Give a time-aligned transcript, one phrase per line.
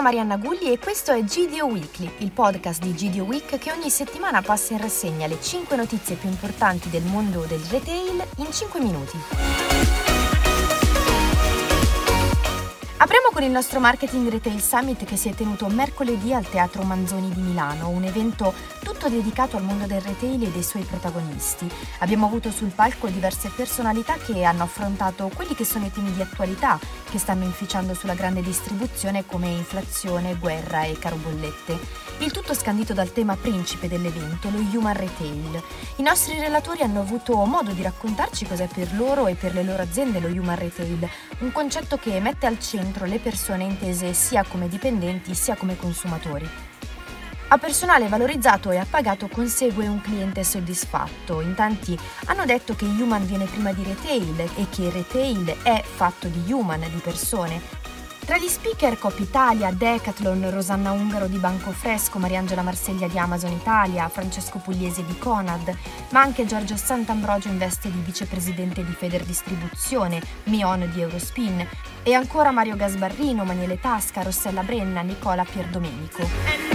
[0.00, 4.40] Marianna Gulli e questo è GDO Weekly, il podcast di GDO Week che ogni settimana
[4.40, 10.01] passa in rassegna le 5 notizie più importanti del mondo del retail in 5 minuti.
[13.02, 17.32] Apriamo con il nostro Marketing Retail Summit che si è tenuto mercoledì al Teatro Manzoni
[17.32, 18.54] di Milano, un evento
[18.84, 21.68] tutto dedicato al mondo del retail e dei suoi protagonisti.
[21.98, 26.22] Abbiamo avuto sul palco diverse personalità che hanno affrontato quelli che sono i temi di
[26.22, 26.78] attualità
[27.10, 32.11] che stanno inficiando sulla grande distribuzione come inflazione, guerra e caro bollette.
[32.18, 35.62] Il tutto scandito dal tema principe dell'evento, lo human retail.
[35.96, 39.82] I nostri relatori hanno avuto modo di raccontarci cos'è per loro e per le loro
[39.82, 41.08] aziende lo human retail,
[41.38, 46.48] un concetto che mette al centro le persone intese sia come dipendenti sia come consumatori.
[47.48, 51.42] A personale valorizzato e appagato consegue un cliente soddisfatto.
[51.42, 55.82] In tanti hanno detto che human viene prima di retail e che il retail è
[55.84, 57.60] fatto di human, di persone,
[58.24, 63.52] tra gli speaker Cop Italia, Decathlon, Rosanna Ungaro di Banco Fresco, Mariangela Marseglia di Amazon
[63.52, 65.76] Italia, Francesco Pugliese di Conad,
[66.10, 71.66] ma anche Giorgio Sant'Ambrogio in veste di vicepresidente di Feder Distribuzione, Mion di Eurospin
[72.02, 76.71] e ancora Mario Gasbarrino, Maniele Tasca, Rossella Brenna, Nicola Pierdomenico.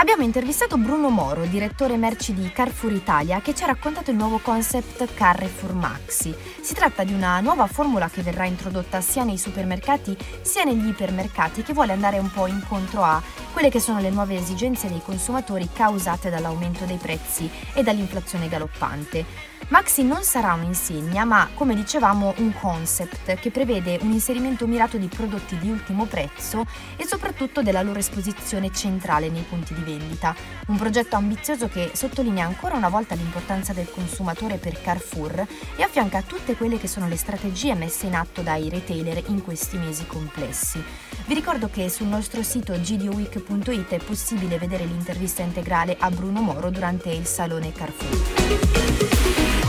[0.00, 4.38] Abbiamo intervistato Bruno Moro, direttore merci di Carrefour Italia, che ci ha raccontato il nuovo
[4.38, 6.34] concept Carrefour Maxi.
[6.62, 11.62] Si tratta di una nuova formula che verrà introdotta sia nei supermercati sia negli ipermercati,
[11.62, 15.68] che vuole andare un po' incontro a quelle che sono le nuove esigenze dei consumatori
[15.70, 19.49] causate dall'aumento dei prezzi e dall'inflazione galoppante.
[19.70, 25.06] Maxi non sarà un'insegna, ma come dicevamo un concept che prevede un inserimento mirato di
[25.06, 30.34] prodotti di ultimo prezzo e soprattutto della loro esposizione centrale nei punti di vendita.
[30.66, 36.22] Un progetto ambizioso che sottolinea ancora una volta l'importanza del consumatore per Carrefour e affianca
[36.22, 40.82] tutte quelle che sono le strategie messe in atto dai retailer in questi mesi complessi.
[41.26, 46.70] Vi ricordo che sul nostro sito gdoweek.it è possibile vedere l'intervista integrale a Bruno Moro
[46.70, 49.59] durante il Salone Carrefour.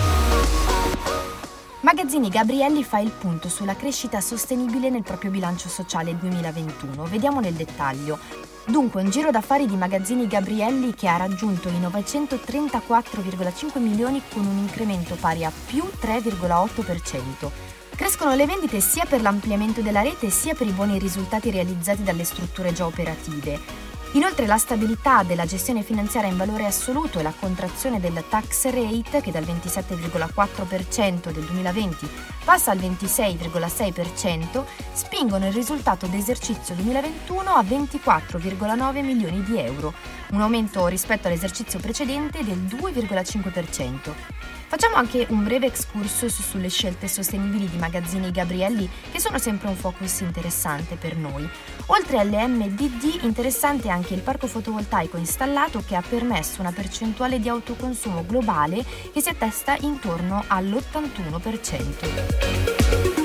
[1.94, 7.04] Magazzini Gabrielli fa il punto sulla crescita sostenibile nel proprio bilancio sociale 2021.
[7.04, 8.18] Vediamo nel dettaglio.
[8.66, 14.58] Dunque, un giro d'affari di Magazzini Gabrielli che ha raggiunto i 934,5 milioni con un
[14.58, 17.50] incremento pari a più 3,8%.
[17.94, 22.24] Crescono le vendite sia per l'ampliamento della rete sia per i buoni risultati realizzati dalle
[22.24, 23.81] strutture già operative.
[24.14, 29.22] Inoltre la stabilità della gestione finanziaria in valore assoluto e la contrazione del tax rate,
[29.22, 32.10] che dal 27,4% del 2020
[32.44, 39.94] passa al 26,6%, spingono il risultato d'esercizio 2021 a 24,9 milioni di euro,
[40.32, 44.61] un aumento rispetto all'esercizio precedente del 2,5%.
[44.72, 49.76] Facciamo anche un breve excursus sulle scelte sostenibili di magazzini Gabrielli che sono sempre un
[49.76, 51.46] focus interessante per noi.
[51.88, 57.50] Oltre alle MDD interessante anche il parco fotovoltaico installato che ha permesso una percentuale di
[57.50, 63.21] autoconsumo globale che si attesta intorno all'81%.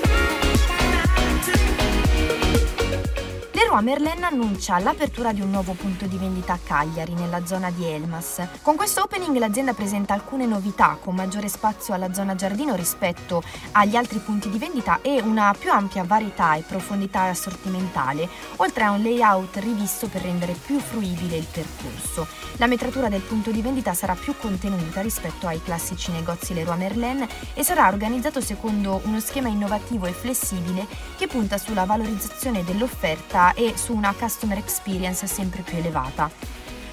[3.77, 7.85] Leroy Merlin annuncia l'apertura di un nuovo punto di vendita a Cagliari, nella zona di
[7.85, 8.41] Elmas.
[8.63, 13.43] Con questo opening l'azienda presenta alcune novità, con maggiore spazio alla zona giardino rispetto
[13.73, 18.27] agli altri punti di vendita e una più ampia varietà e profondità assortimentale,
[18.57, 22.27] oltre a un layout rivisto per rendere più fruibile il percorso.
[22.57, 27.27] La metratura del punto di vendita sarà più contenuta rispetto ai classici negozi Leroy Merlin
[27.53, 30.87] e sarà organizzato secondo uno schema innovativo e flessibile
[31.19, 36.31] che punta sulla valorizzazione dell'offerta e su una customer experience sempre più elevata.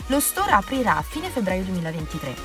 [0.07, 2.35] Lo store aprirà a fine febbraio 2023.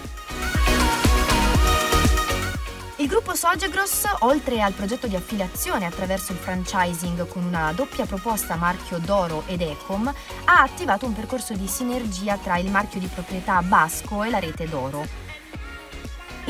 [3.01, 8.57] Il gruppo Sogegros, oltre al progetto di affiliazione attraverso il franchising con una doppia proposta
[8.57, 10.13] marchio Doro ed Ecom,
[10.45, 14.69] ha attivato un percorso di sinergia tra il marchio di proprietà Basco e la rete
[14.69, 15.28] Doro.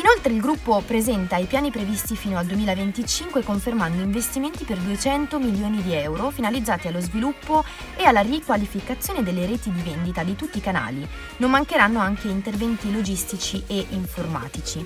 [0.09, 5.83] Inoltre il gruppo presenta i piani previsti fino al 2025 confermando investimenti per 200 milioni
[5.83, 7.63] di euro finalizzati allo sviluppo
[7.95, 11.07] e alla riqualificazione delle reti di vendita di tutti i canali.
[11.37, 14.83] Non mancheranno anche interventi logistici e informatici.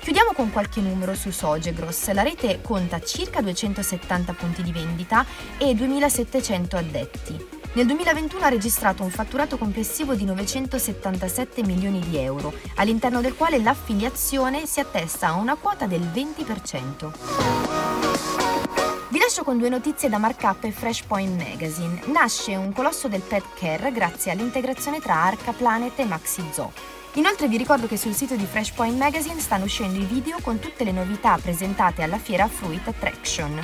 [0.00, 2.12] Chiudiamo con qualche numero su Sogegros.
[2.12, 5.24] La rete conta circa 270 punti di vendita
[5.56, 7.57] e 2700 addetti.
[7.74, 13.58] Nel 2021 ha registrato un fatturato complessivo di 977 milioni di euro, all'interno del quale
[13.58, 17.12] l'affiliazione si attesta a una quota del 20%.
[19.10, 22.00] Vi lascio con due notizie da Markup e Freshpoint Magazine.
[22.06, 26.72] Nasce un colosso del pet care grazie all'integrazione tra Arca Planet e Maxi Zoo.
[27.14, 30.84] Inoltre vi ricordo che sul sito di Freshpoint Magazine stanno uscendo i video con tutte
[30.84, 33.60] le novità presentate alla fiera Fruit Attraction.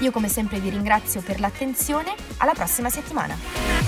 [0.00, 3.79] Io come sempre vi ringrazio per l'attenzione, alla prossima settimana.